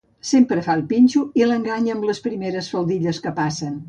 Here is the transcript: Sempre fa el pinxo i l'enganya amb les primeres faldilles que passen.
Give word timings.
Sempre 0.27 0.61
fa 0.67 0.77
el 0.77 0.81
pinxo 0.93 1.21
i 1.41 1.49
l'enganya 1.49 1.93
amb 1.97 2.07
les 2.11 2.21
primeres 2.29 2.71
faldilles 2.77 3.21
que 3.27 3.35
passen. 3.41 3.77